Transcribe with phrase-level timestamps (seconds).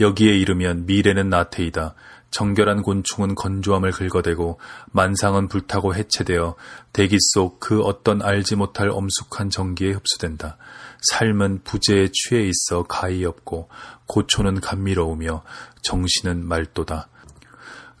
[0.00, 1.94] 여기에 이르면 미래는 나태이다.
[2.30, 4.60] 정결한 곤충은 건조함을 긁어대고
[4.92, 6.56] 만상은 불타고 해체되어
[6.92, 10.56] 대기 속 그 어떤 알지 못할 엄숙한 전기에 흡수된다.
[11.00, 13.68] 삶은 부재에 취해 있어 가히 없고
[14.06, 15.42] 고초는 감미로우며
[15.82, 17.08] 정신은 말도다.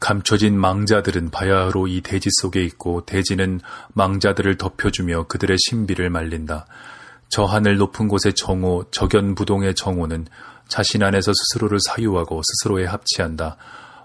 [0.00, 3.60] 감춰진 망자들은 바야흐로 이 대지 속에 있고 대지는
[3.94, 6.66] 망자들을 덮여주며 그들의 신비를 말린다.
[7.28, 10.26] 저 하늘 높은 곳의 정오, 적연부동의 정오는
[10.68, 13.56] 자신 안에서 스스로를 사유하고 스스로에 합치한다.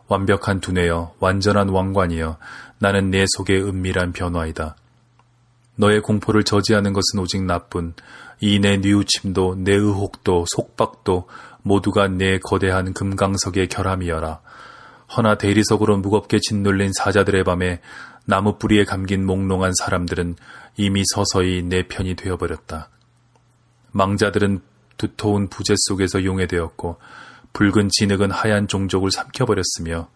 [0.07, 2.37] 완벽한 두뇌여, 완전한 왕관이여,
[2.79, 4.75] 나는 내 속의 은밀한 변화이다.
[5.75, 7.93] 너의 공포를 저지하는 것은 오직 나뿐,
[8.41, 11.27] 이 내 뉘우침도, 내 의혹도, 속박도,
[11.61, 14.39] 모두가 내 거대한 금강석의 결함이여라.
[15.15, 17.81] 허나 대리석으로 무겁게 짓눌린 사자들의 밤에
[18.25, 20.35] 나무 뿌리에 감긴 몽롱한 사람들은
[20.77, 22.89] 이미 서서히 내 편이 되어버렸다.
[23.91, 24.61] 망자들은
[24.99, 26.99] 두터운 부재 속에서 용해되었고
[27.53, 30.09] 붉은 진흙은 하얀 종족을 삼켜버렸으며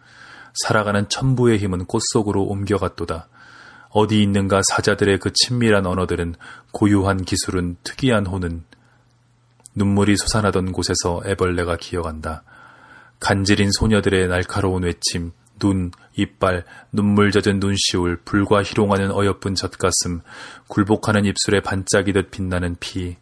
[0.61, 3.27] 살아가는 천부의 힘은 꽃 속으로 옮겨갔도다.
[3.89, 6.35] 어디 있는가 사자들의 그 친밀한 언어들은
[6.71, 8.63] 고유한 기술은 특이한 호는
[9.75, 12.43] 눈물이 솟아나던 곳에서 애벌레가 기어간다.
[13.19, 20.21] 간질인 소녀들의 날카로운 외침, 눈, 이빨, 눈물 젖은 눈시울, 불과 희롱하는 어여쁜 젖가슴,
[20.67, 23.15] 굴복하는 입술에 반짝이듯 빛나는 피,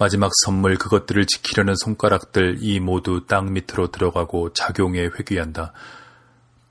[0.00, 5.74] 마지막 선물 그것들을 지키려는 손가락들 이 모두 땅 밑으로 들어가고 작용에 회귀한다.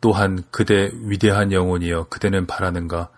[0.01, 3.09] 또한 그대 위대한 영혼이여 그대는 바라는가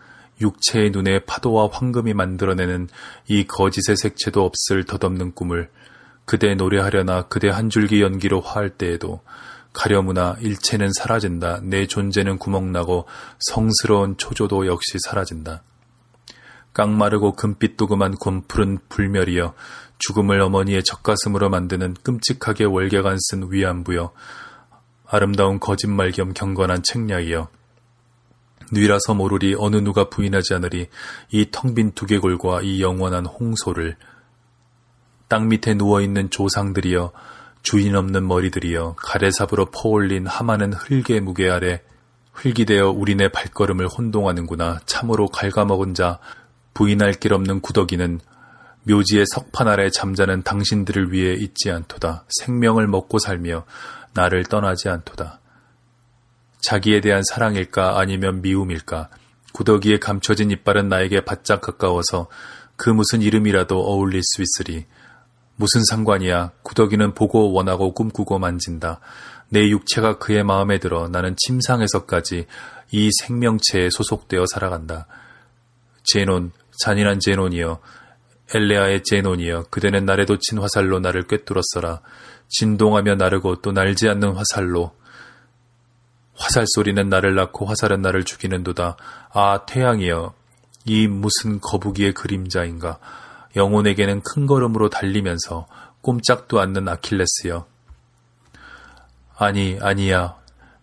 [0.41, 2.89] 육체의 눈에 파도와 황금이 만들어내는
[3.29, 5.69] 이 거짓의 색채도 없을 덧없는 꿈을
[6.25, 9.21] 그대 노래하려나 그대 한 줄기 연기로 화할 때에도
[9.71, 11.61] 가려무나 일체는 사라진다.
[11.63, 13.05] 내 존재는 구멍나고
[13.39, 15.63] 성스러운 초조도 역시 사라진다.
[16.73, 19.53] 깡마르고 금빛 도금한 곰푸른 불멸이여
[19.99, 24.11] 죽음을 어머니의 젖가슴으로 만드는 끔찍하게 월계간 쓴 위안부여
[25.05, 27.49] 아름다운 거짓말 겸 경건한 책략이여
[28.71, 30.87] 뉘라서 모르리 어느 누가 부인하지 않으리
[31.31, 33.97] 이 텅 빈 두개골과 이 영원한 홍소를
[35.27, 37.11] 땅 밑에 누워있는 조상들이여
[37.63, 41.81] 주인 없는 머리들이여 가래삽으로 퍼올린 하마는 흙의 무게 아래
[42.33, 46.19] 흙이 되어 우리네 발걸음을 혼동하는구나 참으로 갉아먹은 자
[46.73, 48.19] 부인할 길 없는 구더기는
[48.83, 52.25] 묘지의 석판 아래 잠자는 당신들을 위해 있지 않도다.
[52.39, 53.65] 생명을 먹고 살며
[54.13, 55.39] 나를 떠나지 않도다.
[56.61, 59.09] 자기에 대한 사랑일까 아니면 미움일까?
[59.53, 62.27] 구더기에 감춰진 이빨은 나에게 바짝 가까워서
[62.75, 64.85] 그 무슨 이름이라도 어울릴 수 있으리.
[65.55, 66.51] 무슨 상관이야.
[66.63, 68.99] 구더기는 보고 원하고 꿈꾸고 만진다.
[69.49, 72.47] 내 육체가 그의 마음에 들어 나는 침상에서까지
[72.91, 75.07] 이 생명체에 소속되어 살아간다.
[76.03, 76.51] 제논,
[76.83, 77.79] 잔인한 제논이여,
[78.53, 82.01] 엘레아의 제논이여 그대는 날에 돋친 화살로 나를 꿰뚫었어라.
[82.49, 84.91] 진동하며 나르고 또 날지 않는 화살로
[86.35, 88.97] 화살 소리는 나를 낳고 화살은 나를 죽이는도다.
[89.33, 90.33] 아 태양이여
[90.85, 92.99] 이 무슨 거북이의 그림자인가.
[93.55, 95.67] 영혼에게는 큰 걸음으로 달리면서
[96.01, 97.67] 꼼짝도 않는 아킬레스여.
[99.37, 100.35] 아니 아니야.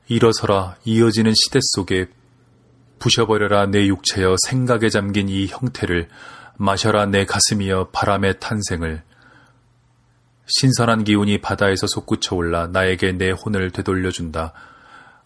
[0.06, 2.08] 일어서라 이어지는 시대 속에
[2.98, 6.08] 부셔버려라 내 육체여 생각에 잠긴 이 형태를
[6.56, 9.02] 마셔라 내 가슴이여 바람의 탄생을
[10.46, 14.54] 신선한 기운이 바다에서 솟구쳐 올라 나에게 내 혼을 되돌려준다.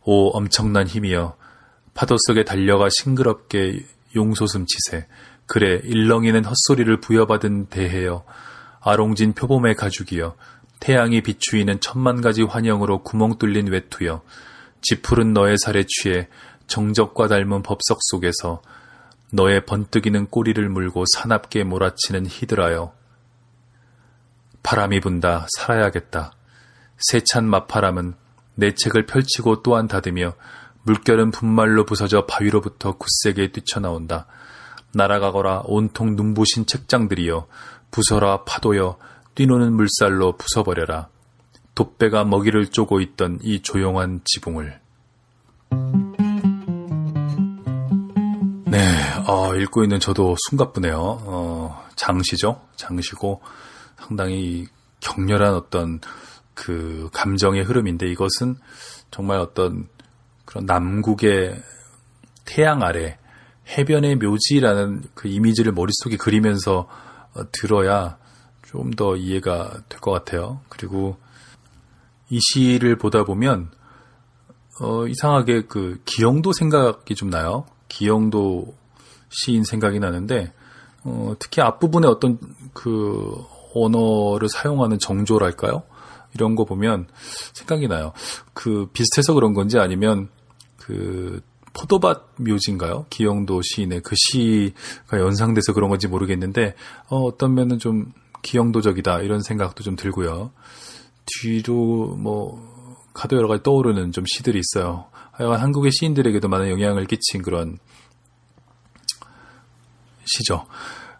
[0.04, 1.36] 오 엄청난 힘이여
[1.94, 5.06] 파도 속에 달려가 싱그럽게 용솟음 치세
[5.46, 8.24] 그래 일렁이는 헛소리를 부여받은 대해여
[8.80, 10.34] 아롱진 표범의 가죽이여
[10.80, 14.22] 태양이 비추이는 천만 가지 환영으로 구멍 뚫린 외투여
[14.80, 16.28] 지푸른 너의 살에 취해
[16.72, 18.62] 정적과 닮은 법석 속에서
[19.30, 22.94] 너의 번뜩이는 꼬리를 물고 사납게 몰아치는 히드라여.
[24.62, 25.46] 바람이 분다.
[25.58, 26.32] 살아야겠다.
[26.96, 28.14] 세찬 마파람은
[28.54, 30.32] 내 책을 펼치고 또한 닫으며
[30.84, 34.26] 물결은 분말로 부서져 바위로부터 굳세게 뛰쳐나온다.
[34.94, 37.48] 날아가거라 온통 눈부신 책장들이여
[37.90, 38.96] 부서라 파도여
[39.34, 41.08] 뛰노는 물살로 부숴버려라.
[41.74, 44.80] 돛배가 먹이를 쪼고 있던 이 조용한 지붕을.
[48.72, 48.78] 네,
[49.28, 50.96] 어, 읽고 있는 저도 숨가쁘네요.
[50.96, 52.62] 어, 장시죠?
[52.76, 53.42] 장시고
[53.98, 54.66] 상당히
[55.00, 56.00] 격렬한 어떤
[56.54, 58.56] 그 감정의 흐름인데 이것은
[59.10, 59.88] 정말 어떤
[60.46, 61.62] 그런 남국의
[62.46, 63.18] 태양 아래
[63.76, 66.88] 해변의 묘지라는 그 이미지를 머릿속에 그리면서
[67.34, 68.16] 어, 들어야
[68.64, 70.62] 좀 더 이해가 될 것 같아요.
[70.70, 71.18] 그리고
[72.30, 73.70] 이 시를 보다 보면
[74.80, 77.66] 어, 이상하게 그 기영도 생각이 좀 나요.
[77.92, 78.74] 기영도
[79.28, 80.52] 시인 생각이 나는데
[81.04, 82.38] 어, 특히 앞부분에 어떤
[82.72, 83.44] 그
[83.74, 85.82] 언어를 사용하는 정조랄까요?
[86.34, 87.08] 이런 거 보면
[87.52, 88.12] 생각이 나요.
[88.54, 90.28] 그 비슷해서 그런 건지 아니면
[90.78, 91.42] 그
[91.74, 93.06] 포도밭 묘지인가요?
[93.10, 96.74] 기영도 시인의 그 시가 연상돼서 그런 건지 모르겠는데
[97.08, 98.12] 어, 어떤 면은 좀
[98.42, 100.50] 기영도적이다 이런 생각도 좀 들고요.
[101.26, 102.71] 뒤로 뭐
[103.12, 105.06] 가도 여러 가지 떠오르는 좀 시들이 있어요.
[105.32, 107.78] 하여간 한국의 시인들에게도 많은 영향을 끼친 그런
[110.24, 110.66] 시죠.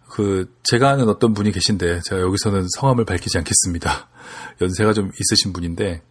[0.09, 4.09] 그 제가 아는 어떤 분이 계신데 제가 여기서는 성함을 밝히지 않겠습니다.
[4.61, 6.03] 연세가 좀 있으신 분인데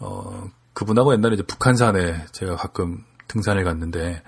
[0.00, 4.22] 어 그분하고 옛날에 이제 북한산에 제가 가끔 등산을 갔는데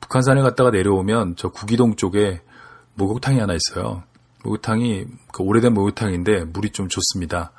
[0.00, 2.40] 북한산에 갔다가 내려오면 저 구기동 쪽에
[2.94, 4.04] 목욕탕이 하나 있어요.
[4.44, 7.52] 목욕탕이 그 오래된 목욕탕인데 물이 좀 좋습니다.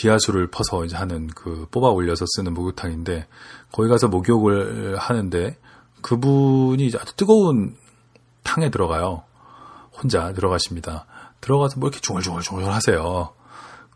[0.00, 3.26] 지하수를 퍼서 이제 하는 그 뽑아 올려서 쓰는 목욕탕인데
[3.72, 5.58] 거기 가서 목욕을 하는데
[6.02, 7.76] 그분이 아주 뜨거운
[8.42, 9.24] 탕에 들어가요.
[9.92, 11.06] 혼자 들어가십니다.
[11.40, 13.32] 들어가서 뭐 이렇게 중얼중얼중얼 하세요.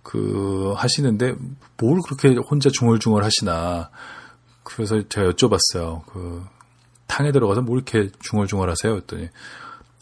[0.02, 1.35] 그 하시는데
[1.76, 3.91] 뭘 그렇게 혼자 중얼중얼 하시나
[4.62, 6.06] 그래서 제가 여쭤봤어요.
[6.06, 6.44] 그
[7.06, 8.94] 탕에 들어가서 뭐 이렇게 중얼중얼 하세요?
[8.94, 9.29] 했더니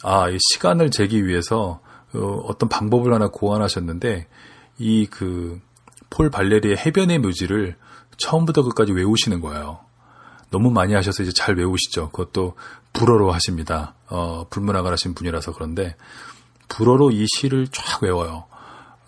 [0.03, 1.81] 아, 이 시간을 재기 위해서
[2.15, 4.29] 어, 어떤 방법을 하나 고안하셨는데
[4.79, 5.61] 이 그
[6.11, 7.77] 폴 발레리의 해변의 묘지를
[8.17, 9.81] 처음부터 끝까지 외우시는 거예요.
[10.51, 12.11] 너무 많이 하셔서 이제 잘 외우시죠.
[12.11, 12.55] 그것도
[12.93, 13.95] 불어로 하십니다.
[14.09, 15.95] 어, 불문학을 하신 분이라서 그런데
[16.69, 18.45] 불어로 이 시를 쫙 외워요.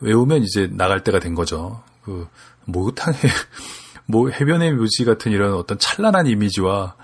[0.01, 1.83] 외우면 이제 나갈 때가 된 거죠.
[2.05, 2.29] 그
[2.67, 3.17] 목욕탕에
[4.07, 6.95] 뭐 해변의 묘지 같은 이런 어떤 찬란한 이미지와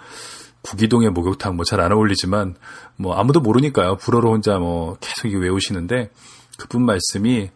[0.62, 2.56] 구기동의 목욕탕 뭐 잘 안 어울리지만
[2.96, 3.96] 뭐 아무도 모르니까요.
[3.96, 6.10] 불어로 혼자 뭐 계속 외우시는데
[6.58, 7.50] 그분 말씀이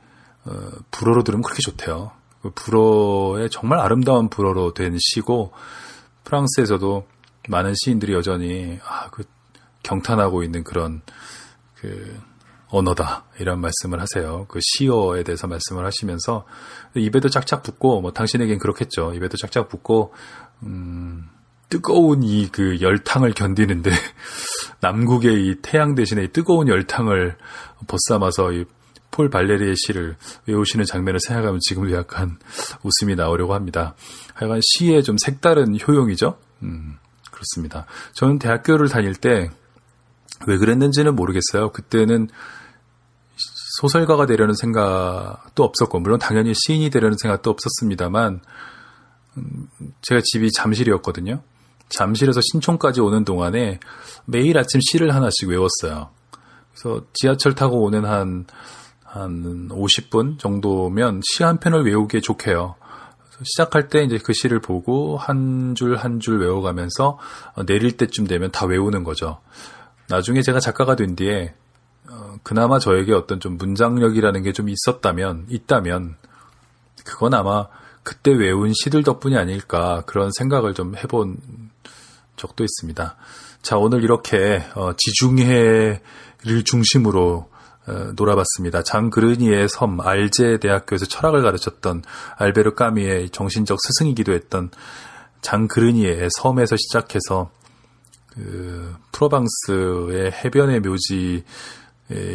[0.45, 0.53] 어,
[0.91, 2.13] 불어로 들으면 그렇게 좋대요.
[2.43, 5.53] 그 불어의 정말 아름다운 불어로 된 시고
[6.25, 7.07] 프랑스에서도
[7.49, 9.25] 많은 시인들이 여전히 아, 그
[9.83, 11.03] 경탄하고 있는 그런
[11.75, 12.19] 그
[12.69, 14.47] 언어다 이런 말씀을 하세요.
[14.49, 16.47] 그 시어에 대해서 말씀을 하시면서
[16.95, 19.13] 입에도 짝짝 붙고 뭐 당신에겐 그렇겠죠.
[19.15, 20.15] 입에도 짝짝 붙고
[20.63, 21.29] 음,
[21.69, 23.91] 뜨거운 이 그 열탕을 견디는데
[24.81, 27.37] 남국의 이 태양 대신에 이 뜨거운 열탕을
[27.87, 28.65] 벗삼아서 이
[29.11, 30.17] 폴 발레리의 시를
[30.47, 32.39] 외우시는 장면을 생각하면 지금도 약간
[32.83, 33.95] 웃음이 나오려고 합니다.
[34.35, 36.39] 하여간 시의 좀 색다른 효용이죠.
[36.63, 36.99] 음,
[37.31, 37.87] 그렇습니다.
[38.15, 39.51] 저는 대학교를 다닐 때
[40.47, 41.71] 왜 그랬는지는 모르겠어요.
[41.71, 42.29] 그때는
[43.79, 48.41] 소설가가 되려는 생각도 없었고, 물론 당연히 시인이 되려는 생각도 없었습니다만,
[49.37, 49.69] 음,
[50.03, 51.43] 제가 집이 잠실이었거든요.
[51.89, 53.81] 잠실에서 신촌까지 오는 동안에
[54.25, 56.11] 매일 아침 시를 하나씩 외웠어요.
[56.73, 58.47] 그래서 지하철 타고 오는 한,
[59.13, 62.77] 한 50분 정도면 시 한 편을 외우기에 좋게요.
[63.43, 67.19] 시작할 때 이제 그 시를 보고 한 줄 한줄 외워가면서
[67.67, 69.41] 내릴 때쯤 되면 다 외우는 거죠.
[70.09, 71.55] 나중에 제가 작가가 된 뒤에
[72.11, 76.17] 어, 그나마 저에게 어떤 좀 문장력이라는 게 좀 있었다면, 있다면,
[77.05, 77.67] 그건 아마
[78.03, 81.39] 그때 외운 시들 덕분이 아닐까 그런 생각을 좀 해본
[82.37, 83.17] 적도 있습니다.
[83.63, 86.01] 자, 오늘 이렇게 어, 지중해를
[86.65, 87.49] 중심으로
[87.91, 88.83] 어, 놀아봤습니다.
[88.83, 92.03] 장그르니의 섬 알제 대학교에서 철학을 가르쳤던
[92.37, 94.71] 알베르 까미의 정신적 스승이기도 했던
[95.43, 97.51] 장그르니의 섬에서 시작해서
[98.29, 101.45] 그 프로방스의 해변의 묘지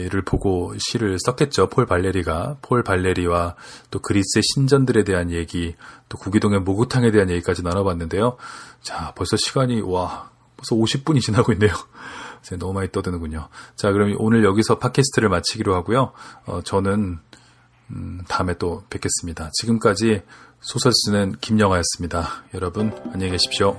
[0.10, 1.68] 를 보고 시를 썼겠죠.
[1.68, 3.56] 폴 발레리가 폴 발레리와
[3.92, 5.76] 또 그리스의 신전들에 대한 얘기,
[6.08, 8.38] 또 구기동의 목욕탕에 대한 얘기까지 나눠봤는데요.
[8.82, 11.74] 자, 벌써 시간이 와 벌써 50분이 지나고 있네요.
[12.58, 13.50] 너무 많이 떠드는군요.
[13.76, 16.12] 자, 그럼 오늘 여기서 팟캐스트를 마치기로 하고요.
[16.46, 17.20] 어, 저는
[17.92, 19.50] 음, 다음에 또 뵙겠습니다.
[19.54, 20.22] 지금까지
[20.60, 22.28] 소설 쓰는 김영하였습니다.
[22.54, 23.78] 여러분 안녕히 계십시오.